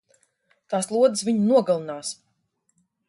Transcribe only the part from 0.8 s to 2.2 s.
lodes viņu nogalinās!